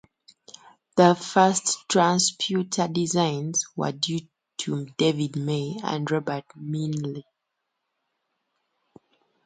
[0.97, 4.21] The first transputer designs were due
[4.57, 7.21] to David May and Robert Milne.